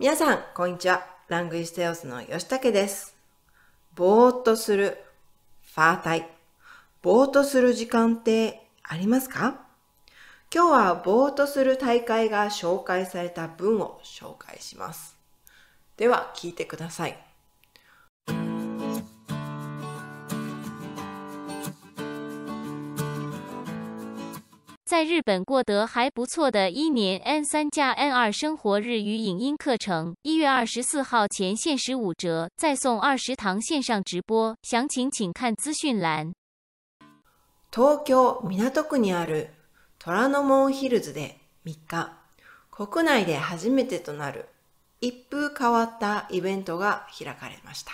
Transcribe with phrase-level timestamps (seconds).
[0.00, 1.06] 皆さん、こんにちは。
[1.28, 3.14] ラングイステオスの吉武です。
[3.94, 4.96] ぼーっとする、
[5.74, 6.26] ファータイ。
[7.02, 9.60] ぼーっとする時間ってありますか？
[10.50, 15.18] 今日はぼーっとする大会が紹介された文を紹介します。
[15.98, 17.18] では、聞いてください。
[24.90, 34.56] 在日本过得还不错的一年 N 三加 N 二生活日语影音课程，一月二十四号前限时五折，再送二十堂线上直播。
[34.62, 36.32] 详情请看资讯栏。
[37.70, 39.50] 东京港区にある
[40.00, 42.10] トラノモンヒルズで3日、
[42.72, 44.46] 国内で初めてとなる
[45.00, 47.92] 一風変わったイベントが開かれました。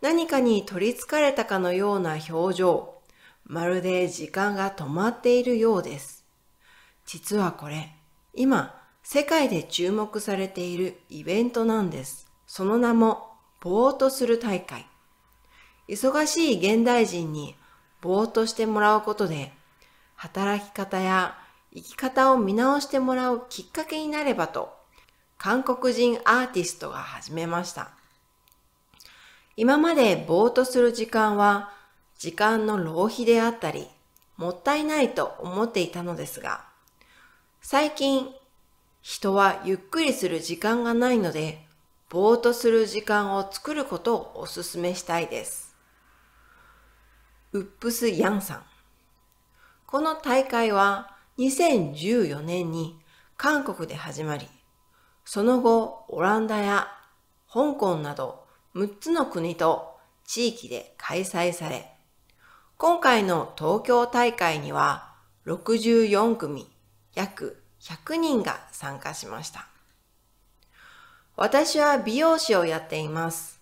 [0.00, 2.99] 何かに取りつかれたかのような表情。
[3.44, 6.24] まるで時間が止まっているようです。
[7.06, 7.92] 実はこれ、
[8.34, 12.30] 今、世界で注目されているイベントなんです。
[12.46, 14.86] その名も、ぼーっとする大会。
[15.88, 17.56] 忙しい現代人に
[18.00, 19.52] ぼーっとしてもらうことで、
[20.14, 21.36] 働き方や
[21.74, 24.72] 生き方を見直してもらうきっかけになればと、
[25.36, 27.90] 韓国人アーティストが始めました。
[29.56, 31.72] 今までぼーっとする時間は
[32.20, 33.88] 時間の浪費であったり、
[34.36, 36.66] もったいないと思っていたのですが、
[37.62, 38.28] 最近、
[39.00, 41.64] 人はゆっくりする時間がないので、
[42.10, 45.74] ぼーっとする時間を作ることをお勧めしたいです。
[47.54, 48.64] ウップス・ヤンさん。
[49.86, 53.00] この大会は2014年に
[53.38, 54.46] 韓国で始まり、
[55.24, 56.88] その後オランダや
[57.50, 59.96] 香港など6つの国と
[60.26, 61.89] 地域で開催され、
[62.82, 65.12] 今回の東京大会には
[65.44, 66.66] 64組
[67.14, 69.68] 約100人が参加しました。
[71.36, 73.60] 私は美容師をやっています。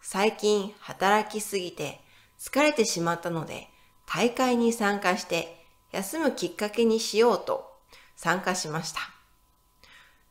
[0.00, 2.00] 最近働きすぎて
[2.38, 3.66] 疲れてしまったので
[4.06, 7.68] 大会に参加して休むきっかけにしようと
[8.14, 9.00] 参加しました。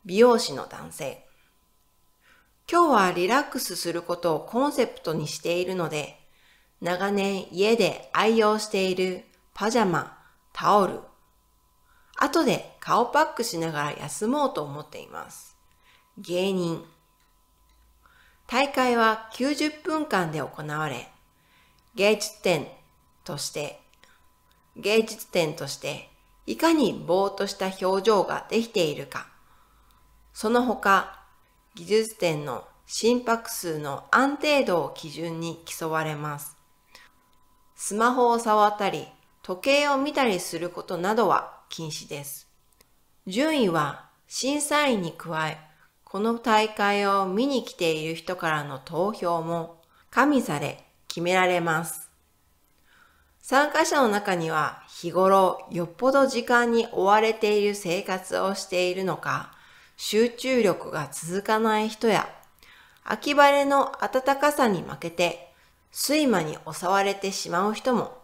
[0.06, 1.26] 美容師の男性。
[2.72, 6.23] 今日はリラックスすることをコンセプトにしているので
[6.84, 9.24] 長年家で愛用している
[9.54, 10.18] パジャマ、
[10.52, 11.00] タオル、
[12.18, 15.56] 後で顔パックしながら休もうと思っています。
[16.18, 16.84] 芸人。
[18.48, 21.10] 大会は90分間で行われ、
[21.96, 22.68] 芸術点
[23.24, 23.80] として、
[24.76, 26.10] 芸術点として
[26.46, 29.30] いかにぼーっとした表情ができているか、
[30.34, 31.24] その他、
[31.76, 36.58] 技術点の心拍数の安定度を基準に競われます。
[37.86, 39.08] スマホを触ったり、
[39.42, 42.48] 時計を見たりすることなどは禁止です。
[43.28, 45.58] 順位は審査員に加え、
[46.06, 52.10] この大会を見に来ている人からの投票も加味され決められます。
[53.42, 59.52] 参加者の中には日頃よっぽど時間に追われている生活をしているのか、
[59.98, 62.30] 集中力が続かない人や、
[63.04, 65.53] 秋晴れの暖かさに負けて
[65.94, 68.18] 睡魔に襲われてしまう人も、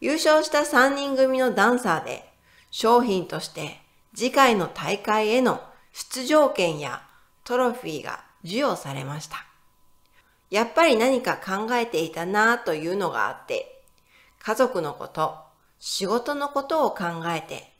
[0.00, 2.32] 優勝した3人組のダンサーで
[2.70, 3.80] 商品として
[4.14, 5.60] 次回の大会への
[5.92, 7.02] 出場権や
[7.42, 9.44] トロフィーが授与されました。
[10.50, 13.82] やっぱり何か考えていたなぁというのがあって、
[14.38, 15.34] 家族のこと、
[15.80, 17.72] 仕事のことを考えて、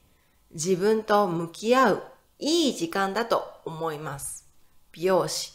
[0.52, 2.02] 自分と向き合う
[2.40, 4.48] いい時間だと思います。
[4.92, 5.52] 美容師。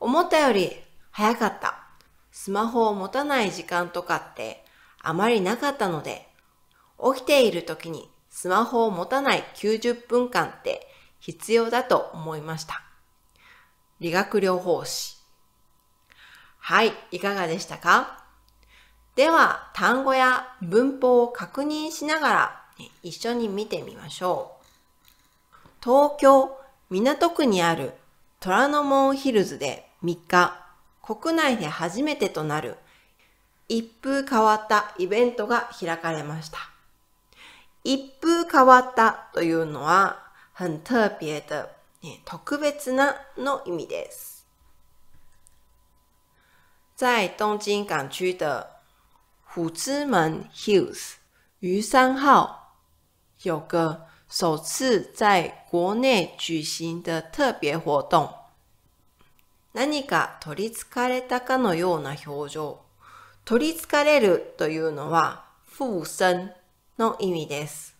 [0.00, 0.87] 思ったより
[1.18, 1.74] 早かった。
[2.30, 4.64] スマホを持たない時間とかって
[5.02, 6.28] あまりなかったので、
[7.12, 10.86] 起きている時にスマホを持たない90分間って
[11.18, 12.84] 必要だと思いました。
[13.98, 15.16] 理学療法士。
[16.58, 18.22] はい、いかがでしたか？
[19.16, 22.62] では、単語や文法を確認しながら、
[23.02, 25.66] 一緒に見てみましょう。
[25.82, 26.56] 東京
[26.90, 27.94] 港区にある
[28.38, 30.64] 虎ノ門ヒルズで3日、
[31.08, 32.76] 国内で初めてとなる
[33.66, 36.58] 一風変わったイベントが開かれました。
[37.82, 40.22] 一風変わったというのは、
[40.52, 44.46] 很特別的、特別なの意味です。
[46.94, 48.68] 在东京港区的
[49.44, 51.14] 虎之门 Hills
[51.60, 52.74] 于三号
[53.42, 58.37] 有个首次在国内举行的特别活动。
[59.78, 62.80] 何か取り憑かれたかのような表情。
[63.44, 66.50] 取り憑かれるというのは、附身
[66.98, 67.96] の意味です。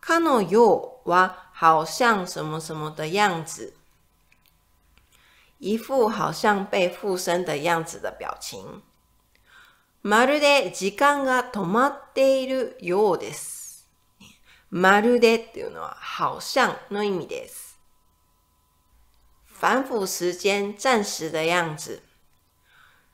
[0.00, 3.74] かのようは好像什么什么的样子，
[5.58, 8.82] 一副好像被附身的样子的表情。
[10.04, 13.88] まるで時間が止まっているようです。
[14.70, 17.65] まるでっていうのは好像の意味です。
[19.58, 22.02] 反复时間暂時的样子。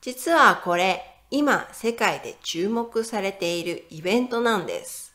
[0.01, 5.13] 実はこれ、今世界で注目されているイベントなんです。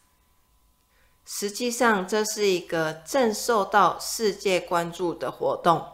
[1.26, 5.86] 实际上，这是一个正受到世界关注的活动。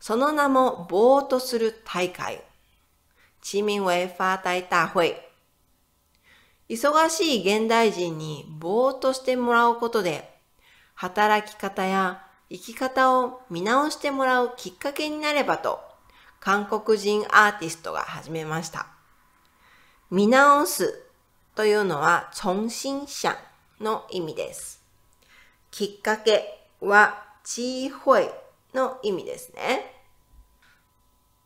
[0.00, 2.42] その名もボートする大会。
[3.40, 5.22] 其名为发呆大会。
[6.68, 10.36] 忙しい現代人にぼーっとしてもらうことで、
[10.94, 15.80] 働き方や生き方を見直してもらうきっかけになればと、
[16.38, 18.86] 韓国人アーティストが始めました。
[20.10, 21.02] 見直す
[21.54, 23.36] というのは、重新想
[23.80, 24.80] の意味です。
[25.70, 28.30] きっかけは、機会
[28.74, 29.92] の意味ですね。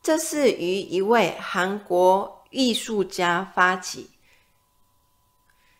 [0.02, 4.11] 这是于一位韩国艺术家发起，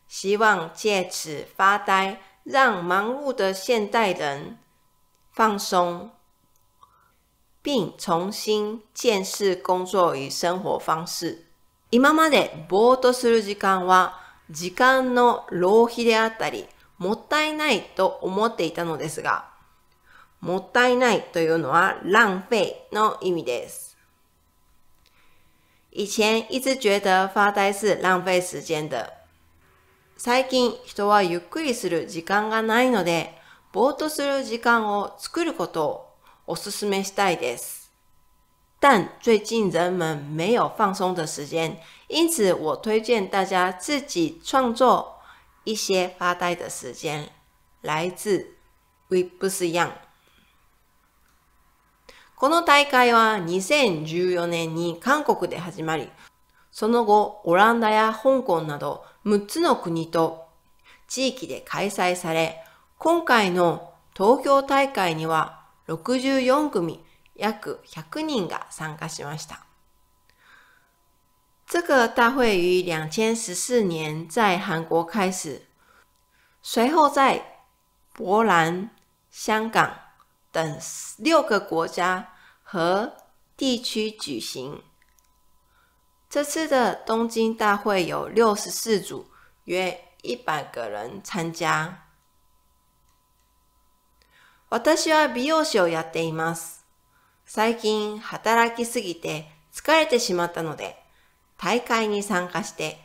[0.07, 4.59] 希望借此发呆，让忙碌的现代人
[5.33, 6.11] 放松，
[7.63, 11.47] 并重新见识工作与生活方式。
[11.91, 16.69] 今までぼーっとする時間は時間の浪費であったり、
[16.99, 19.49] もったいないと思っていたのですが、
[20.41, 23.97] もったいないというのは浪費の意味です。
[25.93, 29.13] 以前一直觉得发呆是浪费時間的。
[30.17, 33.40] 最近人はゆっくりする時間がないので、
[33.73, 37.93] ぼーっとする時間を作ることをお勧めしたいです。
[38.81, 41.77] 但最近人们没有放松的时间，
[42.09, 45.21] 因此我推荐大家自己创作
[45.65, 47.31] 一些发呆的时间。
[47.83, 48.57] 来自
[49.09, 49.91] Webs
[52.35, 56.11] この大会は2014年に韓国で始まり、
[56.73, 60.47] その後、オランダや香港など6つの国と
[61.07, 62.65] 地域で開催され、
[63.03, 67.03] 今回の東京大会には六十四組
[67.35, 69.65] 約百人が参加しました。
[71.67, 75.63] 这个大会于两千十四年在韩国开始，
[76.63, 77.65] 随后在
[78.13, 78.91] 波兰、
[79.31, 79.95] 香港
[80.53, 80.79] 等
[81.17, 83.17] 六个国家和
[83.57, 84.83] 地区举行。
[86.29, 89.31] 这次的东京大会有六十四组
[89.65, 92.10] 约一百个人参加。
[94.71, 96.87] 私は美容師をやっています。
[97.45, 100.97] 最近働きすぎて疲れてしまったので、
[101.59, 103.01] 大会に参加して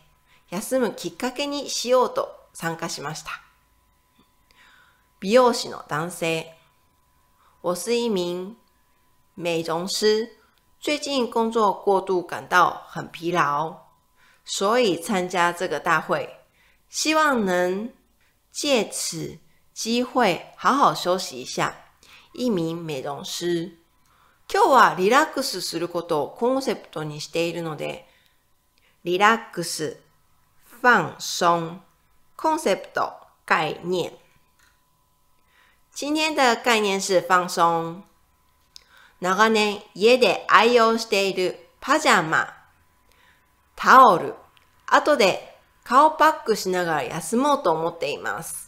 [0.51, 3.31] 休むきっかけにしようと参加しました。
[5.19, 6.53] 美容師の男性。
[7.63, 8.55] 我是一名
[9.33, 10.37] 美容师
[10.79, 13.77] 最近工作过度，感到很疲劳，
[14.45, 16.41] 所以参加这个大会，
[16.89, 17.91] 希望能
[18.51, 19.39] 借此
[19.75, 21.75] 机会好好休息一下。
[22.31, 23.77] 一名美容師。
[24.49, 28.07] 今日はリラックスすることをコンセプトにしているので、
[29.03, 29.99] リラックス、
[30.81, 31.73] 放松、
[32.37, 33.11] コンセプト、
[33.45, 34.13] 概念。
[35.93, 38.01] 今天的概念是放松。
[39.19, 42.47] 長年家で愛用しているパジャマ、
[43.75, 44.35] タオル、
[44.87, 48.64] 後で顔パックしながら休もうと思っています。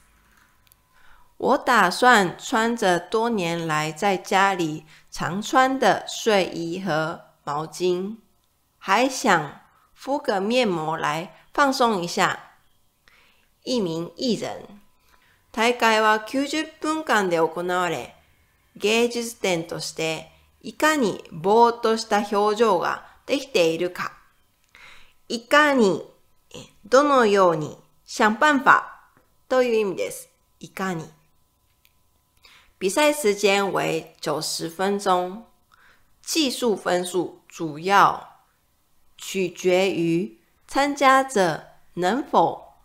[1.38, 8.18] 我打算穿着多年来在家里常穿的睡衣和毛巾，
[8.80, 9.62] 还想
[9.94, 12.40] 敷个面膜来放松一下。
[13.64, 14.82] 一名艺人。
[15.52, 18.16] 大会は90分間で行われ、
[18.76, 24.14] 芸術点としていかにぼーっとした表情ができているか、
[25.28, 26.04] いかに、
[26.86, 28.84] どのように、想办法
[29.50, 30.30] という意味です。
[30.60, 31.17] いかに。
[32.80, 35.48] 比赛时间为九十分钟，
[36.22, 38.44] 技术分数主要
[39.18, 42.76] 取决于参加者能否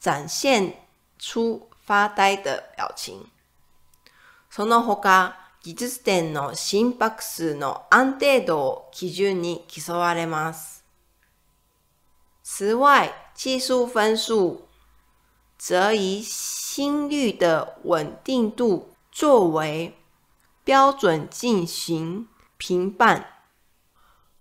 [0.00, 3.28] 展现出发呆的表情。
[4.50, 10.82] そのほか、技術点の心拍数の安定度を基準に競われます。
[12.42, 14.66] 此外、技术分数
[15.56, 18.95] 则以心率的稳定度。
[19.18, 19.94] 作为
[20.62, 23.24] 标准进行评判。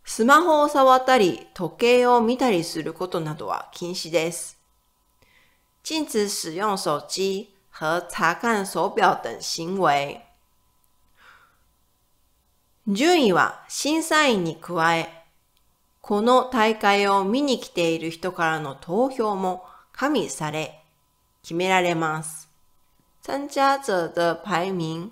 [0.03, 4.59] スマホを触ったり、時計を見たりすることなどは禁止です。
[5.81, 10.21] 禁止使用手机和查看手表等行为。
[12.85, 15.23] 順位は審査員に加え、
[16.01, 19.63] この大会を見に来ている人からの投票も
[19.93, 20.83] 加味され、
[21.43, 22.44] 決められます。
[23.25, 25.11] 参加者的排名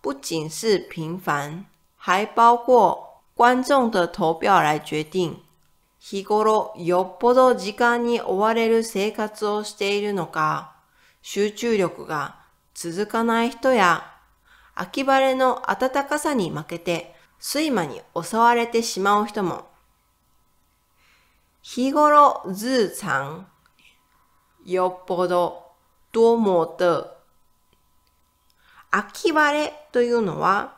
[0.00, 5.42] 不仅是平凡，还包括观众的投票来决定。
[6.00, 10.76] 日頃よっぽど時間に追われる生活をしているのか、
[11.20, 12.36] 集中力が
[12.72, 14.14] 続かない人や、
[14.74, 19.66] 秋晴れの暖かさに負けて睡魔に襲われてしまう人も
[21.60, 23.44] 日頃日常
[24.64, 25.72] よっぽど
[26.14, 27.15] 多么的
[28.90, 30.76] 秋晴れというのは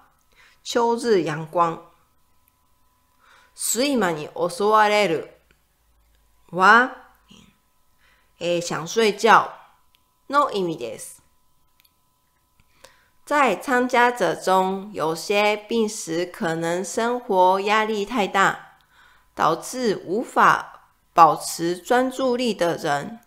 [0.62, 1.78] 超日陽光
[3.54, 5.30] 睡魔に襲われる
[6.50, 6.96] は、
[8.38, 9.50] えー、想睡觉
[10.28, 11.22] の意味です。
[13.26, 18.78] 在参加者中，有些病时可能生活压力太大，
[19.34, 23.20] 导致无法保持专注力的人，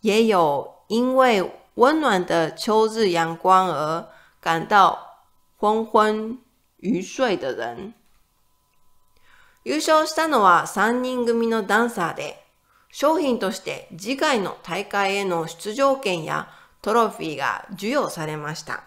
[0.00, 4.08] 也有因为温暖的秋日阳光而
[4.40, 5.20] 感到
[5.58, 6.38] 昏昏
[6.78, 7.94] 欲睡的人。
[9.62, 12.42] 優勝したのは3人組のダンサーで、
[12.90, 16.48] 商品として次回の大会への出場権や
[16.80, 18.84] トロフィーが授与されました。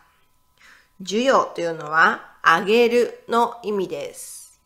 [0.99, 4.59] 授与というのは、あげるの意味です。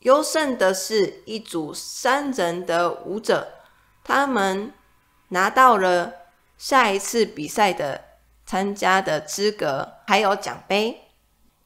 [0.00, 3.46] 优胜的是一组三人的舞者，
[4.02, 4.74] 他们
[5.28, 6.12] 拿到了
[6.66, 8.02] 下一次比赛的
[8.46, 10.96] 参加的资格，还有奖杯。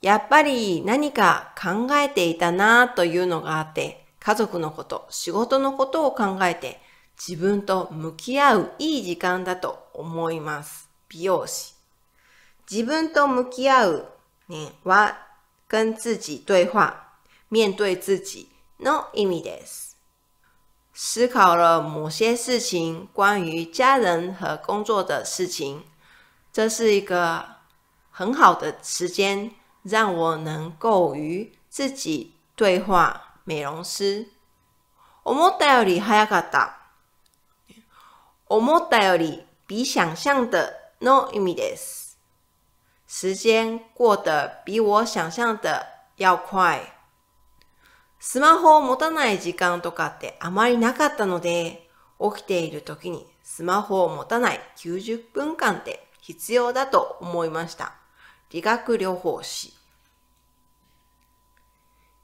[0.01, 6.81] やっぱり何か考えていたなというのがあって、家族のこと、仕事のことを考えて、
[7.17, 10.91] 自分と向き合ういい時間だと思います。
[11.09, 11.75] 美容師。
[12.69, 14.09] 自分と向き合う、
[14.49, 15.17] ね、は
[15.69, 17.05] 跟自己对话。
[17.51, 18.49] 面对自己
[18.81, 19.88] の意味です。
[21.01, 25.85] 思考了某些事情，关于家人和工作的事情。
[26.53, 27.45] 这是一个
[28.11, 29.53] 很好的时间，
[29.85, 33.37] 让我能够与自己对话。
[33.45, 34.27] 美容师，
[35.23, 36.75] 思ったより早かった。
[38.49, 42.17] 思ったより比想象的の意味です。
[43.07, 45.87] 时间过得比我想象的
[46.17, 46.98] 要快。
[48.21, 51.89] スマホを持たない時間とかってあまりなかったので、
[52.21, 57.95] 起きている時にスマホを持たない90分間って必要だと思いました。
[58.51, 59.73] 理学療法士。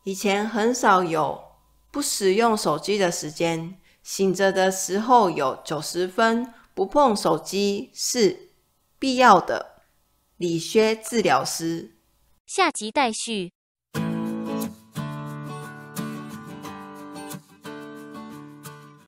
[0.02, 1.40] 以前很少有
[1.90, 8.50] 不使用手机的时间，醒着的时候有九十分不碰手机是
[8.98, 9.84] 必要的。
[10.36, 11.94] 理学治疗师。
[12.44, 13.53] 下集待续。